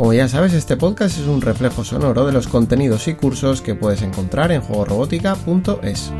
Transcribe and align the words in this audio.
Como 0.00 0.14
ya 0.14 0.28
sabes, 0.28 0.54
este 0.54 0.78
podcast 0.78 1.18
es 1.18 1.26
un 1.26 1.42
reflejo 1.42 1.84
sonoro 1.84 2.24
de 2.24 2.32
los 2.32 2.48
contenidos 2.48 3.06
y 3.06 3.12
cursos 3.12 3.60
que 3.60 3.74
puedes 3.74 4.00
encontrar 4.00 4.50
en 4.50 4.62
juegorobótica.es. 4.62 6.10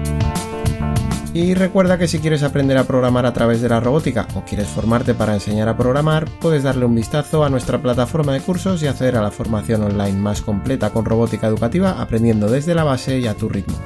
Y 1.32 1.54
recuerda 1.54 1.96
que 1.96 2.06
si 2.06 2.18
quieres 2.18 2.42
aprender 2.42 2.76
a 2.76 2.84
programar 2.84 3.24
a 3.24 3.32
través 3.32 3.62
de 3.62 3.70
la 3.70 3.80
robótica 3.80 4.28
o 4.34 4.44
quieres 4.44 4.68
formarte 4.68 5.14
para 5.14 5.32
enseñar 5.32 5.70
a 5.70 5.78
programar, 5.78 6.28
puedes 6.42 6.62
darle 6.62 6.84
un 6.84 6.94
vistazo 6.94 7.42
a 7.42 7.48
nuestra 7.48 7.80
plataforma 7.80 8.34
de 8.34 8.42
cursos 8.42 8.82
y 8.82 8.86
acceder 8.86 9.16
a 9.16 9.22
la 9.22 9.30
formación 9.30 9.82
online 9.82 10.20
más 10.20 10.42
completa 10.42 10.90
con 10.90 11.06
robótica 11.06 11.46
educativa 11.46 12.02
aprendiendo 12.02 12.50
desde 12.50 12.74
la 12.74 12.84
base 12.84 13.18
y 13.18 13.28
a 13.28 13.34
tu 13.34 13.48
ritmo. 13.48 13.78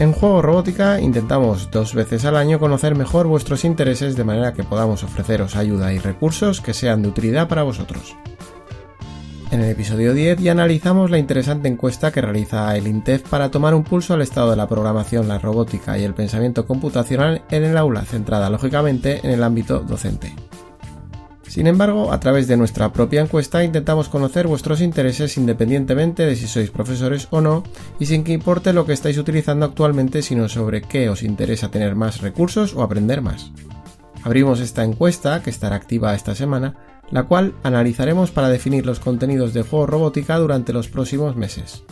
En 0.00 0.10
Juego 0.10 0.42
Robótica 0.42 1.00
intentamos 1.00 1.70
dos 1.70 1.94
veces 1.94 2.24
al 2.24 2.36
año 2.36 2.58
conocer 2.58 2.96
mejor 2.96 3.28
vuestros 3.28 3.64
intereses 3.64 4.16
de 4.16 4.24
manera 4.24 4.52
que 4.52 4.64
podamos 4.64 5.04
ofreceros 5.04 5.54
ayuda 5.54 5.92
y 5.92 6.00
recursos 6.00 6.60
que 6.60 6.74
sean 6.74 7.02
de 7.02 7.10
utilidad 7.10 7.46
para 7.46 7.62
vosotros. 7.62 8.16
En 9.52 9.60
el 9.60 9.68
episodio 9.68 10.14
10 10.14 10.38
ya 10.38 10.52
analizamos 10.52 11.10
la 11.10 11.18
interesante 11.18 11.68
encuesta 11.68 12.10
que 12.10 12.22
realiza 12.22 12.74
el 12.74 12.86
INTEF 12.86 13.28
para 13.28 13.50
tomar 13.50 13.74
un 13.74 13.84
pulso 13.84 14.14
al 14.14 14.22
estado 14.22 14.48
de 14.48 14.56
la 14.56 14.66
programación, 14.66 15.28
la 15.28 15.38
robótica 15.38 15.98
y 15.98 16.04
el 16.04 16.14
pensamiento 16.14 16.64
computacional 16.66 17.42
en 17.50 17.64
el 17.64 17.76
aula, 17.76 18.00
centrada 18.06 18.48
lógicamente 18.48 19.20
en 19.22 19.30
el 19.30 19.42
ámbito 19.42 19.80
docente. 19.80 20.34
Sin 21.46 21.66
embargo, 21.66 22.14
a 22.14 22.18
través 22.18 22.48
de 22.48 22.56
nuestra 22.56 22.94
propia 22.94 23.20
encuesta 23.20 23.62
intentamos 23.62 24.08
conocer 24.08 24.46
vuestros 24.46 24.80
intereses 24.80 25.36
independientemente 25.36 26.24
de 26.24 26.34
si 26.34 26.46
sois 26.46 26.70
profesores 26.70 27.28
o 27.30 27.42
no 27.42 27.62
y 28.00 28.06
sin 28.06 28.24
que 28.24 28.32
importe 28.32 28.72
lo 28.72 28.86
que 28.86 28.94
estáis 28.94 29.18
utilizando 29.18 29.66
actualmente, 29.66 30.22
sino 30.22 30.48
sobre 30.48 30.80
qué 30.80 31.10
os 31.10 31.22
interesa 31.22 31.70
tener 31.70 31.94
más 31.94 32.22
recursos 32.22 32.74
o 32.74 32.82
aprender 32.82 33.20
más. 33.20 33.52
Abrimos 34.24 34.60
esta 34.60 34.82
encuesta, 34.82 35.42
que 35.42 35.50
estará 35.50 35.76
activa 35.76 36.14
esta 36.14 36.34
semana, 36.34 36.74
la 37.12 37.24
cual 37.24 37.54
analizaremos 37.62 38.30
para 38.30 38.48
definir 38.48 38.86
los 38.86 38.98
contenidos 38.98 39.54
de 39.54 39.62
juego 39.62 39.86
robótica 39.86 40.38
durante 40.38 40.72
los 40.72 40.88
próximos 40.88 41.36
meses. 41.36 41.84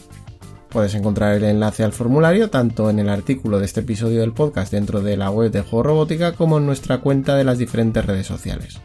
Puedes 0.71 0.95
encontrar 0.95 1.37
el 1.37 1.45
enlace 1.45 1.85
al 1.85 1.93
formulario 1.93 2.49
tanto 2.49 2.91
en 2.91 2.99
el 2.99 3.09
artículo 3.09 3.59
de 3.59 3.67
este 3.67 3.81
episodio 3.81 4.21
del 4.21 4.33
podcast 4.33 4.73
dentro 4.73 5.03
de 5.03 5.17
la 5.17 5.31
web 5.31 5.51
de 5.51 5.63
Juego 5.63 5.83
Robótica 5.83 6.33
como 6.33 6.59
en 6.59 6.67
nuestra 6.67 6.99
cuenta 6.99 7.37
de 7.37 7.45
las 7.45 7.59
diferentes 7.59 8.05
redes 8.05 8.27
sociales. 8.27 8.81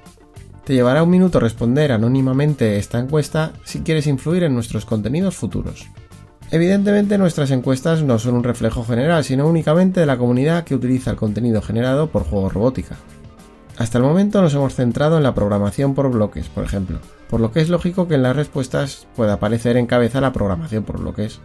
Te 0.66 0.74
llevará 0.74 1.04
un 1.04 1.12
minuto 1.12 1.40
responder 1.40 1.92
anónimamente 1.92 2.78
esta 2.78 3.00
encuesta 3.00 3.54
si 3.64 3.82
quieres 3.82 4.08
influir 4.08 4.44
en 4.44 4.56
nuestros 4.56 4.84
contenidos 4.84 5.36
futuros. 5.36 5.86
Evidentemente 6.52 7.20
nuestras 7.20 7.52
encuestas 7.52 8.02
no 8.02 8.18
son 8.18 8.36
un 8.36 8.44
reflejo 8.44 8.84
general, 8.84 9.24
sino 9.24 9.48
únicamente 9.48 10.00
de 10.00 10.06
la 10.08 10.18
comunidad 10.18 10.64
que 10.64 10.76
utiliza 10.76 11.12
el 11.12 11.18
contenido 11.18 11.62
generado 11.62 12.10
por 12.10 12.24
Juego 12.24 12.50
Robótica. 12.50 12.98
Hasta 13.78 13.98
el 13.98 14.06
momento 14.06 14.42
nos 14.42 14.54
hemos 14.54 14.74
centrado 14.74 15.18
en 15.18 15.24
la 15.24 15.36
programación 15.36 15.96
por 15.96 16.10
bloques, 16.10 16.48
por 16.48 16.64
ejemplo, 16.64 17.00
por 17.30 17.42
lo 17.42 17.52
que 17.52 17.60
es 17.60 17.70
lógico 17.70 18.08
que 18.08 18.16
en 18.16 18.24
las 18.24 18.36
respuestas 18.36 19.08
pueda 19.16 19.34
aparecer 19.34 19.76
en 19.76 19.86
cabeza 19.86 20.22
la 20.22 20.32
programación 20.32 20.84
por 20.84 21.00
bloques. 21.00 21.42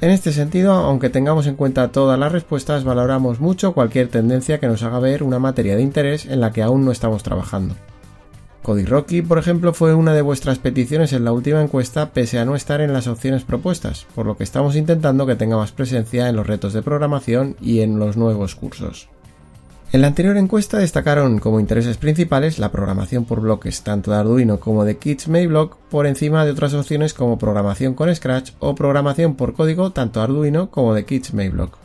En 0.00 0.10
este 0.10 0.32
sentido, 0.32 0.72
aunque 0.72 1.10
tengamos 1.10 1.46
en 1.46 1.56
cuenta 1.56 1.92
todas 1.92 2.18
las 2.18 2.32
respuestas, 2.32 2.84
valoramos 2.84 3.40
mucho 3.40 3.72
cualquier 3.72 4.08
tendencia 4.08 4.58
que 4.58 4.68
nos 4.68 4.82
haga 4.82 5.00
ver 5.00 5.22
una 5.22 5.38
materia 5.38 5.76
de 5.76 5.82
interés 5.82 6.26
en 6.26 6.40
la 6.40 6.52
que 6.52 6.62
aún 6.62 6.84
no 6.84 6.92
estamos 6.92 7.22
trabajando. 7.22 7.74
Rocky, 8.64 9.22
por 9.22 9.38
ejemplo, 9.38 9.74
fue 9.74 9.94
una 9.94 10.14
de 10.14 10.22
vuestras 10.22 10.60
peticiones 10.60 11.12
en 11.12 11.24
la 11.24 11.32
última 11.32 11.60
encuesta 11.60 12.10
pese 12.10 12.38
a 12.38 12.44
no 12.44 12.54
estar 12.54 12.80
en 12.80 12.92
las 12.92 13.08
opciones 13.08 13.42
propuestas, 13.42 14.06
por 14.14 14.26
lo 14.26 14.36
que 14.36 14.44
estamos 14.44 14.76
intentando 14.76 15.26
que 15.26 15.34
tenga 15.34 15.56
más 15.56 15.72
presencia 15.72 16.28
en 16.28 16.36
los 16.36 16.46
retos 16.46 16.72
de 16.72 16.82
programación 16.82 17.56
y 17.60 17.80
en 17.80 17.98
los 17.98 18.16
nuevos 18.16 18.54
cursos. 18.54 19.08
En 19.92 20.00
la 20.00 20.06
anterior 20.06 20.38
encuesta 20.38 20.78
destacaron 20.78 21.38
como 21.38 21.60
intereses 21.60 21.98
principales 21.98 22.58
la 22.58 22.72
programación 22.72 23.26
por 23.26 23.42
bloques 23.42 23.82
tanto 23.82 24.10
de 24.10 24.16
Arduino 24.16 24.58
como 24.58 24.86
de 24.86 24.96
Kids 24.96 25.28
Mayblock 25.28 25.76
por 25.90 26.06
encima 26.06 26.46
de 26.46 26.52
otras 26.52 26.72
opciones 26.72 27.12
como 27.12 27.36
programación 27.36 27.92
con 27.92 28.14
Scratch 28.14 28.52
o 28.58 28.74
programación 28.74 29.34
por 29.34 29.52
código 29.52 29.92
tanto 29.92 30.22
Arduino 30.22 30.70
como 30.70 30.94
de 30.94 31.04
Kids 31.04 31.34
Mayblock. 31.34 31.76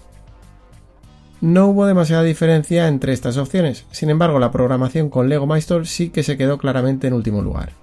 No 1.41 1.67
hubo 1.67 1.85
demasiada 1.85 2.23
diferencia 2.23 2.87
entre 2.87 3.11
estas 3.11 3.35
opciones, 3.35 3.85
sin 3.91 4.09
embargo 4.09 4.39
la 4.39 4.51
programación 4.51 5.09
con 5.09 5.27
Lego 5.27 5.45
Maestro 5.45 5.83
sí 5.83 6.09
que 6.09 6.23
se 6.23 6.37
quedó 6.37 6.57
claramente 6.57 7.07
en 7.07 7.13
último 7.13 7.41
lugar. 7.41 7.73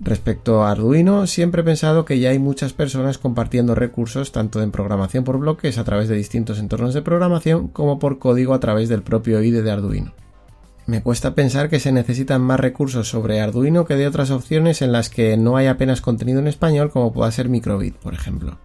Respecto 0.00 0.62
a 0.62 0.72
Arduino, 0.72 1.26
siempre 1.26 1.62
he 1.62 1.64
pensado 1.64 2.04
que 2.04 2.18
ya 2.18 2.30
hay 2.30 2.38
muchas 2.38 2.72
personas 2.72 3.18
compartiendo 3.18 3.74
recursos 3.74 4.32
tanto 4.32 4.60
en 4.60 4.72
programación 4.72 5.22
por 5.22 5.38
bloques 5.38 5.78
a 5.78 5.84
través 5.84 6.08
de 6.08 6.16
distintos 6.16 6.58
entornos 6.58 6.94
de 6.94 7.02
programación 7.02 7.68
como 7.68 7.98
por 7.98 8.18
código 8.18 8.54
a 8.54 8.60
través 8.60 8.88
del 8.88 9.02
propio 9.02 9.40
IDE 9.40 9.62
de 9.62 9.70
Arduino. 9.70 10.12
Me 10.86 11.00
cuesta 11.00 11.34
pensar 11.34 11.70
que 11.70 11.80
se 11.80 11.92
necesitan 11.92 12.42
más 12.42 12.60
recursos 12.60 13.08
sobre 13.08 13.40
Arduino 13.40 13.86
que 13.86 13.96
de 13.96 14.06
otras 14.06 14.30
opciones 14.30 14.82
en 14.82 14.92
las 14.92 15.08
que 15.08 15.36
no 15.36 15.56
hay 15.56 15.66
apenas 15.66 16.02
contenido 16.02 16.40
en 16.40 16.48
español 16.48 16.90
como 16.90 17.12
pueda 17.12 17.30
ser 17.30 17.48
Microbit, 17.48 17.94
por 17.96 18.12
ejemplo. 18.12 18.58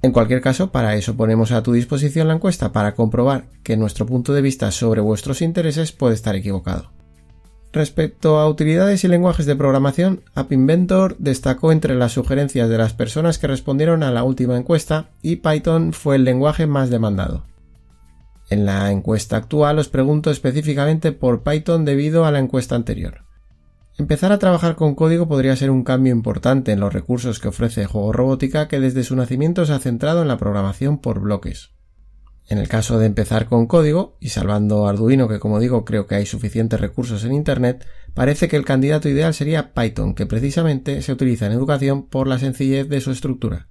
En 0.00 0.12
cualquier 0.12 0.40
caso, 0.40 0.70
para 0.70 0.94
eso 0.96 1.16
ponemos 1.16 1.50
a 1.50 1.62
tu 1.62 1.72
disposición 1.72 2.28
la 2.28 2.34
encuesta 2.34 2.72
para 2.72 2.94
comprobar 2.94 3.46
que 3.62 3.76
nuestro 3.76 4.06
punto 4.06 4.32
de 4.32 4.42
vista 4.42 4.70
sobre 4.70 5.00
vuestros 5.00 5.42
intereses 5.42 5.92
puede 5.92 6.14
estar 6.14 6.36
equivocado. 6.36 6.93
Respecto 7.74 8.38
a 8.38 8.48
utilidades 8.48 9.02
y 9.02 9.08
lenguajes 9.08 9.46
de 9.46 9.56
programación, 9.56 10.22
App 10.36 10.52
Inventor 10.52 11.16
destacó 11.18 11.72
entre 11.72 11.96
las 11.96 12.12
sugerencias 12.12 12.68
de 12.68 12.78
las 12.78 12.92
personas 12.92 13.40
que 13.40 13.48
respondieron 13.48 14.04
a 14.04 14.12
la 14.12 14.22
última 14.22 14.56
encuesta 14.56 15.10
y 15.22 15.36
Python 15.36 15.92
fue 15.92 16.14
el 16.14 16.22
lenguaje 16.22 16.68
más 16.68 16.88
demandado. 16.88 17.46
En 18.48 18.64
la 18.64 18.92
encuesta 18.92 19.36
actual 19.36 19.80
os 19.80 19.88
pregunto 19.88 20.30
específicamente 20.30 21.10
por 21.10 21.42
Python 21.42 21.84
debido 21.84 22.24
a 22.24 22.30
la 22.30 22.38
encuesta 22.38 22.76
anterior. 22.76 23.22
Empezar 23.98 24.30
a 24.30 24.38
trabajar 24.38 24.76
con 24.76 24.94
código 24.94 25.26
podría 25.26 25.56
ser 25.56 25.72
un 25.72 25.82
cambio 25.82 26.12
importante 26.12 26.70
en 26.70 26.78
los 26.78 26.92
recursos 26.92 27.40
que 27.40 27.48
ofrece 27.48 27.86
Juego 27.86 28.12
Robótica 28.12 28.68
que 28.68 28.78
desde 28.78 29.02
su 29.02 29.16
nacimiento 29.16 29.66
se 29.66 29.72
ha 29.72 29.80
centrado 29.80 30.22
en 30.22 30.28
la 30.28 30.38
programación 30.38 30.98
por 30.98 31.18
bloques. 31.18 31.73
En 32.46 32.58
el 32.58 32.68
caso 32.68 32.98
de 32.98 33.06
empezar 33.06 33.46
con 33.46 33.66
código, 33.66 34.16
y 34.20 34.28
salvando 34.28 34.86
Arduino, 34.86 35.28
que 35.28 35.38
como 35.38 35.60
digo 35.60 35.84
creo 35.84 36.06
que 36.06 36.16
hay 36.16 36.26
suficientes 36.26 36.80
recursos 36.80 37.24
en 37.24 37.32
Internet, 37.32 37.86
parece 38.12 38.48
que 38.48 38.56
el 38.56 38.66
candidato 38.66 39.08
ideal 39.08 39.32
sería 39.32 39.72
Python, 39.72 40.14
que 40.14 40.26
precisamente 40.26 41.00
se 41.00 41.12
utiliza 41.12 41.46
en 41.46 41.52
educación 41.52 42.06
por 42.06 42.26
la 42.26 42.38
sencillez 42.38 42.88
de 42.88 43.00
su 43.00 43.12
estructura. 43.12 43.68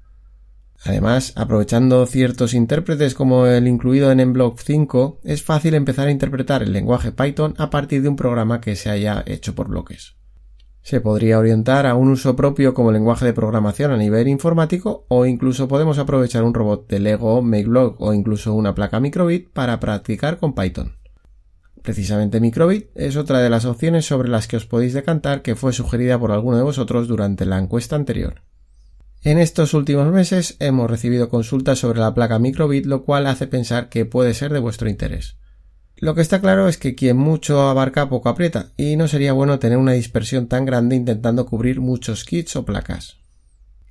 Además, 0.86 1.34
aprovechando 1.36 2.06
ciertos 2.08 2.54
intérpretes 2.54 3.14
como 3.14 3.46
el 3.46 3.68
incluido 3.68 4.12
en 4.12 4.28
Mblock 4.30 4.60
5, 4.60 5.22
es 5.24 5.44
fácil 5.44 5.76
empezar 5.76 6.08
a 6.08 6.12
interpretar 6.12 6.62
el 6.64 6.74
lenguaje 6.74 7.12
Python 7.12 7.54
a 7.58 7.70
partir 7.70 8.02
de 8.02 8.10
un 8.10 8.16
programa 8.16 8.60
que 8.60 8.76
se 8.76 8.90
haya 8.90 9.24
hecho 9.26 9.56
por 9.56 9.70
bloques. 9.70 10.16
Se 10.84 11.00
podría 11.00 11.40
orientar 11.40 11.86
a 11.88 11.96
un 11.96 12.10
uso 12.10 12.36
propio 12.36 12.74
como 12.74 12.92
lenguaje 12.92 13.26
de 13.26 13.32
programación 13.32 13.92
a 13.92 13.98
nivel 13.98 14.28
informático 14.28 15.06
o 15.08 15.26
incluso 15.26 15.70
podemos 15.70 15.98
aprovechar 15.98 16.44
un 16.44 16.54
robot 16.54 16.90
de 16.90 17.00
Lego, 17.00 17.42
MakeBlock 17.42 18.02
o 18.02 18.14
incluso 18.14 18.54
una 18.54 18.76
placa 18.76 19.00
Microbit 19.00 19.50
para 19.50 19.80
practicar 19.80 20.40
con 20.40 20.54
Python. 20.54 20.98
Precisamente 21.82 22.42
Microbit 22.42 22.90
es 22.96 23.16
otra 23.16 23.40
de 23.40 23.50
las 23.50 23.64
opciones 23.64 24.06
sobre 24.06 24.28
las 24.28 24.50
que 24.50 24.58
os 24.58 24.66
podéis 24.66 24.94
decantar 24.94 25.42
que 25.42 25.56
fue 25.56 25.72
sugerida 25.72 26.20
por 26.20 26.34
alguno 26.34 26.58
de 26.58 26.64
vosotros 26.64 27.08
durante 27.08 27.46
la 27.46 27.60
encuesta 27.60 27.96
anterior. 27.96 28.42
En 29.22 29.38
estos 29.38 29.74
últimos 29.74 30.12
meses 30.12 30.58
hemos 30.60 30.92
recibido 30.92 31.30
consultas 31.30 31.80
sobre 31.80 32.02
la 32.02 32.14
placa 32.14 32.40
Microbit 32.40 32.86
lo 32.86 33.04
cual 33.04 33.28
hace 33.28 33.48
pensar 33.48 33.88
que 33.88 34.06
puede 34.06 34.34
ser 34.34 34.52
de 34.52 34.60
vuestro 34.60 34.90
interés. 34.90 35.38
Lo 35.98 36.16
que 36.16 36.22
está 36.22 36.42
claro 36.42 36.68
es 36.68 36.78
que 36.78 36.96
quien 36.96 37.18
mucho 37.18 37.62
abarca 37.62 38.10
poco 38.10 38.30
aprieta, 38.30 38.72
y 38.78 38.96
no 38.96 39.08
sería 39.08 39.34
bueno 39.34 39.60
tener 39.60 39.78
una 39.78 39.94
dispersión 39.94 40.48
tan 40.48 40.66
grande 40.66 40.96
intentando 40.96 41.46
cubrir 41.46 41.80
muchos 41.80 42.26
kits 42.26 42.56
o 42.56 42.66
placas. 42.66 43.18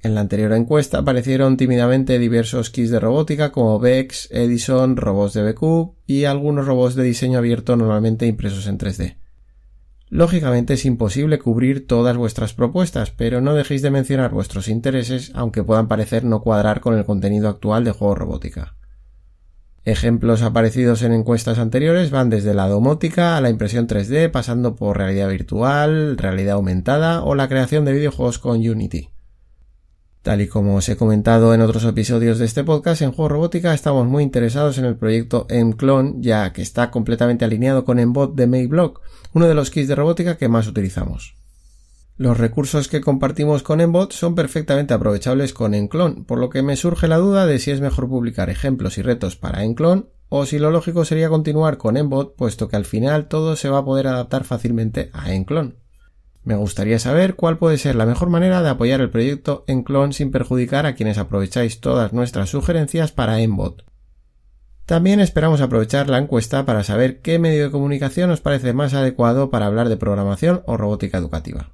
En 0.02 0.16
la 0.16 0.20
anterior 0.20 0.52
encuesta 0.52 0.98
aparecieron 0.98 1.56
tímidamente 1.56 2.18
diversos 2.18 2.70
kits 2.70 2.90
de 2.90 2.98
robótica 2.98 3.52
como 3.52 3.78
Vex, 3.78 4.28
Edison, 4.32 4.96
robots 4.96 5.34
de 5.34 5.52
BQ 5.52 5.94
y 6.06 6.24
algunos 6.24 6.66
robots 6.66 6.96
de 6.96 7.04
diseño 7.04 7.38
abierto 7.38 7.76
normalmente 7.76 8.26
impresos 8.26 8.66
en 8.66 8.78
3D. 8.78 9.16
Lógicamente 10.08 10.74
es 10.74 10.84
imposible 10.84 11.38
cubrir 11.38 11.86
todas 11.86 12.16
vuestras 12.16 12.52
propuestas, 12.52 13.12
pero 13.12 13.40
no 13.40 13.54
dejéis 13.54 13.80
de 13.80 13.92
mencionar 13.92 14.32
vuestros 14.32 14.68
intereses 14.68 15.30
aunque 15.34 15.62
puedan 15.62 15.88
parecer 15.88 16.24
no 16.24 16.42
cuadrar 16.42 16.80
con 16.80 16.98
el 16.98 17.04
contenido 17.04 17.48
actual 17.48 17.84
de 17.84 17.92
juego 17.92 18.16
robótica. 18.16 18.74
Ejemplos 19.84 20.42
aparecidos 20.42 21.02
en 21.02 21.12
encuestas 21.12 21.58
anteriores 21.58 22.12
van 22.12 22.30
desde 22.30 22.54
la 22.54 22.68
domótica 22.68 23.36
a 23.36 23.40
la 23.40 23.50
impresión 23.50 23.88
3D, 23.88 24.30
pasando 24.30 24.76
por 24.76 24.96
realidad 24.96 25.28
virtual, 25.28 26.16
realidad 26.16 26.54
aumentada 26.54 27.24
o 27.24 27.34
la 27.34 27.48
creación 27.48 27.84
de 27.84 27.92
videojuegos 27.92 28.38
con 28.38 28.58
Unity. 28.58 29.08
Tal 30.22 30.40
y 30.40 30.46
como 30.46 30.76
os 30.76 30.88
he 30.88 30.96
comentado 30.96 31.52
en 31.52 31.62
otros 31.62 31.84
episodios 31.84 32.38
de 32.38 32.44
este 32.44 32.62
podcast, 32.62 33.02
en 33.02 33.10
Juego 33.10 33.30
Robótica 33.30 33.74
estamos 33.74 34.06
muy 34.06 34.22
interesados 34.22 34.78
en 34.78 34.84
el 34.84 34.94
proyecto 34.94 35.48
MClone, 35.50 36.14
ya 36.20 36.52
que 36.52 36.62
está 36.62 36.92
completamente 36.92 37.44
alineado 37.44 37.84
con 37.84 38.00
Mbot 38.00 38.36
de 38.36 38.46
Mayblock, 38.46 39.00
uno 39.32 39.48
de 39.48 39.54
los 39.54 39.70
kits 39.70 39.88
de 39.88 39.96
robótica 39.96 40.36
que 40.36 40.48
más 40.48 40.68
utilizamos. 40.68 41.41
Los 42.22 42.38
recursos 42.38 42.86
que 42.86 43.00
compartimos 43.00 43.64
con 43.64 43.80
Embot 43.80 44.12
son 44.12 44.36
perfectamente 44.36 44.94
aprovechables 44.94 45.52
con 45.52 45.74
Enclone, 45.74 46.22
por 46.22 46.38
lo 46.38 46.50
que 46.50 46.62
me 46.62 46.76
surge 46.76 47.08
la 47.08 47.16
duda 47.16 47.46
de 47.46 47.58
si 47.58 47.72
es 47.72 47.80
mejor 47.80 48.08
publicar 48.08 48.48
ejemplos 48.48 48.96
y 48.96 49.02
retos 49.02 49.34
para 49.34 49.64
Enclone 49.64 50.04
o 50.28 50.46
si 50.46 50.60
lo 50.60 50.70
lógico 50.70 51.04
sería 51.04 51.28
continuar 51.28 51.78
con 51.78 51.96
Embot, 51.96 52.36
puesto 52.36 52.68
que 52.68 52.76
al 52.76 52.84
final 52.84 53.26
todo 53.26 53.56
se 53.56 53.70
va 53.70 53.78
a 53.78 53.84
poder 53.84 54.06
adaptar 54.06 54.44
fácilmente 54.44 55.10
a 55.12 55.34
Enclone. 55.34 55.74
Me 56.44 56.54
gustaría 56.54 57.00
saber 57.00 57.34
cuál 57.34 57.58
puede 57.58 57.76
ser 57.76 57.96
la 57.96 58.06
mejor 58.06 58.28
manera 58.28 58.62
de 58.62 58.68
apoyar 58.68 59.00
el 59.00 59.10
proyecto 59.10 59.64
Enclone 59.66 60.12
sin 60.12 60.30
perjudicar 60.30 60.86
a 60.86 60.94
quienes 60.94 61.18
aprovecháis 61.18 61.80
todas 61.80 62.12
nuestras 62.12 62.50
sugerencias 62.50 63.10
para 63.10 63.40
Embot. 63.40 63.84
También 64.86 65.18
esperamos 65.18 65.60
aprovechar 65.60 66.08
la 66.08 66.18
encuesta 66.18 66.64
para 66.66 66.84
saber 66.84 67.20
qué 67.20 67.40
medio 67.40 67.64
de 67.64 67.72
comunicación 67.72 68.30
os 68.30 68.40
parece 68.40 68.74
más 68.74 68.94
adecuado 68.94 69.50
para 69.50 69.66
hablar 69.66 69.88
de 69.88 69.96
programación 69.96 70.62
o 70.66 70.76
robótica 70.76 71.18
educativa. 71.18 71.72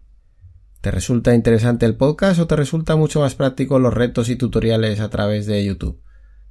¿Te 0.88 0.92
resulta 0.92 1.34
interesante 1.34 1.84
el 1.84 1.96
podcast 1.96 2.40
o 2.40 2.46
te 2.46 2.56
resulta 2.56 2.96
mucho 2.96 3.20
más 3.20 3.34
práctico 3.34 3.78
los 3.78 3.92
retos 3.92 4.30
y 4.30 4.36
tutoriales 4.36 5.00
a 5.00 5.10
través 5.10 5.44
de 5.44 5.62
YouTube? 5.62 6.00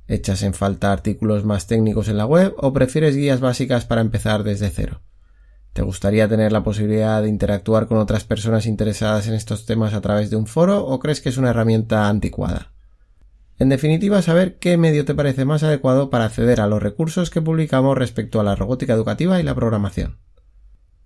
¿Echas 0.08 0.44
en 0.44 0.54
falta 0.54 0.94
artículos 0.94 1.44
más 1.44 1.66
técnicos 1.66 2.08
en 2.08 2.18
la 2.18 2.28
web 2.28 2.54
o 2.58 2.72
prefieres 2.72 3.16
guías 3.16 3.40
básicas 3.40 3.86
para 3.86 4.02
empezar 4.02 4.44
desde 4.44 4.70
cero? 4.70 5.02
¿Te 5.74 5.82
gustaría 5.82 6.28
tener 6.28 6.52
la 6.52 6.64
posibilidad 6.64 7.20
de 7.24 7.30
interactuar 7.30 7.88
con 7.88 7.98
otras 7.98 8.26
personas 8.26 8.68
interesadas 8.68 9.28
en 9.28 9.34
estos 9.34 9.66
temas 9.66 9.96
a 9.96 10.02
través 10.02 10.30
de 10.30 10.36
un 10.36 10.46
foro 10.46 10.86
o 10.86 11.00
crees 11.00 11.20
que 11.20 11.30
es 11.30 11.38
una 11.38 11.50
herramienta 11.50 12.08
anticuada? 12.08 12.74
En 13.58 13.70
definitiva, 13.70 14.22
saber 14.22 14.60
qué 14.60 14.78
medio 14.78 15.04
te 15.04 15.16
parece 15.16 15.46
más 15.46 15.64
adecuado 15.64 16.12
para 16.12 16.26
acceder 16.26 16.62
a 16.62 16.68
los 16.68 16.84
recursos 16.84 17.32
que 17.32 17.42
publicamos 17.42 17.98
respecto 17.98 18.40
a 18.40 18.44
la 18.44 18.56
robótica 18.56 18.94
educativa 18.94 19.40
y 19.40 19.44
la 19.44 19.56
programación. 19.56 20.27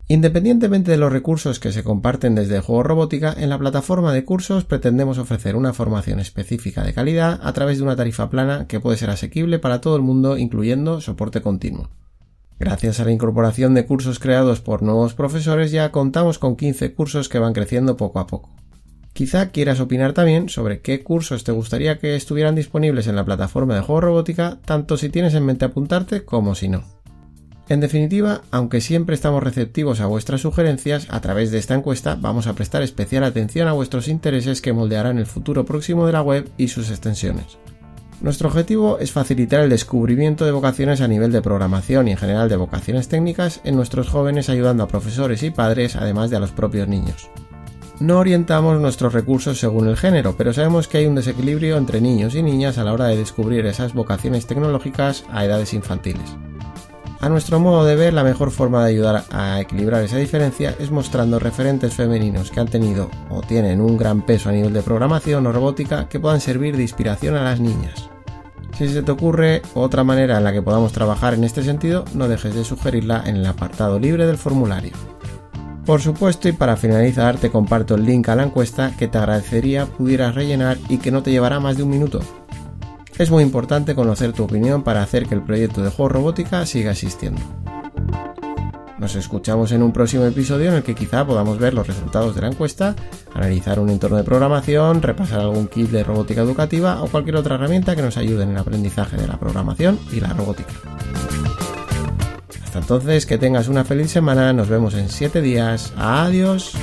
Independientemente 0.07 0.91
de 0.91 0.97
los 0.97 1.11
recursos 1.11 1.59
que 1.59 1.71
se 1.71 1.83
comparten 1.83 2.35
desde 2.35 2.59
Juego 2.59 2.83
Robótica, 2.83 3.33
en 3.37 3.49
la 3.49 3.57
plataforma 3.57 4.11
de 4.11 4.25
cursos 4.25 4.65
pretendemos 4.65 5.17
ofrecer 5.17 5.55
una 5.55 5.73
formación 5.73 6.19
específica 6.19 6.83
de 6.83 6.93
calidad 6.93 7.39
a 7.43 7.53
través 7.53 7.77
de 7.77 7.83
una 7.83 7.95
tarifa 7.95 8.29
plana 8.29 8.67
que 8.67 8.79
puede 8.79 8.97
ser 8.97 9.09
asequible 9.09 9.59
para 9.59 9.79
todo 9.79 9.95
el 9.95 10.01
mundo, 10.01 10.37
incluyendo 10.37 10.99
soporte 11.01 11.41
continuo. 11.41 11.89
Gracias 12.59 12.99
a 12.99 13.05
la 13.05 13.11
incorporación 13.11 13.73
de 13.73 13.85
cursos 13.85 14.19
creados 14.19 14.61
por 14.61 14.83
nuevos 14.83 15.15
profesores 15.15 15.71
ya 15.71 15.91
contamos 15.91 16.37
con 16.37 16.55
15 16.55 16.93
cursos 16.93 17.27
que 17.27 17.39
van 17.39 17.53
creciendo 17.53 17.97
poco 17.97 18.19
a 18.19 18.27
poco. 18.27 18.51
Quizá 19.13 19.49
quieras 19.49 19.79
opinar 19.79 20.13
también 20.13 20.47
sobre 20.47 20.81
qué 20.81 21.03
cursos 21.03 21.43
te 21.43 21.51
gustaría 21.51 21.99
que 21.99 22.15
estuvieran 22.15 22.55
disponibles 22.55 23.07
en 23.07 23.15
la 23.15 23.25
plataforma 23.25 23.75
de 23.75 23.81
juego 23.81 24.01
robótica, 24.01 24.59
tanto 24.63 24.95
si 24.97 25.09
tienes 25.09 25.33
en 25.33 25.45
mente 25.45 25.65
apuntarte 25.65 26.23
como 26.23 26.53
si 26.53 26.69
no. 26.69 27.00
En 27.71 27.79
definitiva, 27.79 28.41
aunque 28.51 28.81
siempre 28.81 29.15
estamos 29.15 29.41
receptivos 29.41 30.01
a 30.01 30.05
vuestras 30.05 30.41
sugerencias, 30.41 31.07
a 31.09 31.21
través 31.21 31.51
de 31.51 31.57
esta 31.57 31.73
encuesta 31.73 32.17
vamos 32.19 32.45
a 32.45 32.53
prestar 32.53 32.81
especial 32.81 33.23
atención 33.23 33.69
a 33.69 33.71
vuestros 33.71 34.09
intereses 34.09 34.61
que 34.61 34.73
moldearán 34.73 35.17
el 35.17 35.25
futuro 35.25 35.63
próximo 35.63 36.05
de 36.05 36.11
la 36.11 36.21
web 36.21 36.49
y 36.57 36.67
sus 36.67 36.89
extensiones. 36.89 37.59
Nuestro 38.19 38.49
objetivo 38.49 38.99
es 38.99 39.13
facilitar 39.13 39.61
el 39.61 39.69
descubrimiento 39.69 40.43
de 40.43 40.51
vocaciones 40.51 40.99
a 40.99 41.07
nivel 41.07 41.31
de 41.31 41.41
programación 41.41 42.09
y 42.09 42.11
en 42.11 42.17
general 42.17 42.49
de 42.49 42.57
vocaciones 42.57 43.07
técnicas 43.07 43.61
en 43.63 43.77
nuestros 43.77 44.09
jóvenes 44.09 44.49
ayudando 44.49 44.83
a 44.83 44.89
profesores 44.89 45.41
y 45.41 45.49
padres 45.49 45.95
además 45.95 46.29
de 46.29 46.35
a 46.35 46.41
los 46.41 46.51
propios 46.51 46.89
niños. 46.89 47.29
No 48.01 48.19
orientamos 48.19 48.81
nuestros 48.81 49.13
recursos 49.13 49.61
según 49.61 49.87
el 49.87 49.95
género, 49.95 50.35
pero 50.35 50.51
sabemos 50.51 50.89
que 50.89 50.97
hay 50.97 51.05
un 51.05 51.15
desequilibrio 51.15 51.77
entre 51.77 52.01
niños 52.01 52.35
y 52.35 52.43
niñas 52.43 52.77
a 52.77 52.83
la 52.83 52.91
hora 52.91 53.05
de 53.05 53.15
descubrir 53.15 53.65
esas 53.65 53.93
vocaciones 53.93 54.45
tecnológicas 54.45 55.23
a 55.31 55.45
edades 55.45 55.73
infantiles. 55.73 56.35
A 57.21 57.29
nuestro 57.29 57.59
modo 57.59 57.85
de 57.85 57.95
ver, 57.95 58.15
la 58.15 58.23
mejor 58.23 58.49
forma 58.49 58.83
de 58.83 58.89
ayudar 58.89 59.25
a 59.29 59.61
equilibrar 59.61 60.01
esa 60.01 60.17
diferencia 60.17 60.75
es 60.79 60.89
mostrando 60.89 61.37
referentes 61.37 61.93
femeninos 61.93 62.49
que 62.49 62.59
han 62.59 62.67
tenido 62.67 63.11
o 63.29 63.41
tienen 63.41 63.79
un 63.79 63.95
gran 63.95 64.23
peso 64.25 64.49
a 64.49 64.53
nivel 64.53 64.73
de 64.73 64.81
programación 64.81 65.45
o 65.45 65.51
robótica 65.51 66.09
que 66.09 66.19
puedan 66.19 66.41
servir 66.41 66.75
de 66.75 66.81
inspiración 66.81 67.35
a 67.35 67.43
las 67.43 67.59
niñas. 67.59 68.09
Si 68.75 68.89
se 68.89 69.03
te 69.03 69.11
ocurre 69.11 69.61
otra 69.75 70.03
manera 70.03 70.39
en 70.39 70.43
la 70.43 70.51
que 70.51 70.63
podamos 70.63 70.93
trabajar 70.93 71.35
en 71.35 71.43
este 71.43 71.61
sentido, 71.61 72.05
no 72.15 72.27
dejes 72.27 72.55
de 72.55 72.63
sugerirla 72.63 73.21
en 73.27 73.35
el 73.35 73.45
apartado 73.45 73.99
libre 73.99 74.25
del 74.25 74.39
formulario. 74.39 74.93
Por 75.85 76.01
supuesto, 76.01 76.49
y 76.49 76.53
para 76.53 76.75
finalizar, 76.75 77.37
te 77.37 77.51
comparto 77.51 77.93
el 77.93 78.05
link 78.05 78.29
a 78.29 78.35
la 78.35 78.43
encuesta 78.43 78.93
que 78.97 79.07
te 79.07 79.19
agradecería 79.19 79.85
pudieras 79.85 80.33
rellenar 80.33 80.79
y 80.89 80.97
que 80.97 81.11
no 81.11 81.21
te 81.21 81.29
llevará 81.29 81.59
más 81.59 81.77
de 81.77 81.83
un 81.83 81.91
minuto. 81.91 82.21
Es 83.17 83.29
muy 83.29 83.43
importante 83.43 83.95
conocer 83.95 84.33
tu 84.33 84.43
opinión 84.43 84.83
para 84.83 85.03
hacer 85.03 85.27
que 85.27 85.35
el 85.35 85.43
proyecto 85.43 85.83
de 85.83 85.91
juego 85.91 86.09
robótica 86.09 86.65
siga 86.65 86.91
existiendo. 86.91 87.41
Nos 88.97 89.15
escuchamos 89.15 89.71
en 89.71 89.81
un 89.81 89.91
próximo 89.91 90.25
episodio 90.25 90.69
en 90.69 90.75
el 90.75 90.83
que 90.83 90.93
quizá 90.93 91.25
podamos 91.25 91.57
ver 91.57 91.73
los 91.73 91.87
resultados 91.87 92.35
de 92.35 92.41
la 92.41 92.49
encuesta, 92.49 92.95
analizar 93.33 93.79
un 93.79 93.89
entorno 93.89 94.17
de 94.17 94.23
programación, 94.23 95.01
repasar 95.01 95.39
algún 95.39 95.67
kit 95.67 95.89
de 95.89 96.03
robótica 96.03 96.41
educativa 96.41 97.01
o 97.01 97.07
cualquier 97.07 97.37
otra 97.37 97.55
herramienta 97.55 97.95
que 97.95 98.03
nos 98.03 98.17
ayude 98.17 98.43
en 98.43 98.51
el 98.51 98.57
aprendizaje 98.57 99.17
de 99.17 99.27
la 99.27 99.39
programación 99.39 99.99
y 100.11 100.19
la 100.19 100.33
robótica. 100.33 100.73
Hasta 102.63 102.77
entonces, 102.77 103.25
que 103.25 103.39
tengas 103.39 103.67
una 103.67 103.83
feliz 103.83 104.11
semana, 104.11 104.53
nos 104.53 104.69
vemos 104.69 104.93
en 104.93 105.09
7 105.09 105.41
días, 105.41 105.93
adiós. 105.97 106.73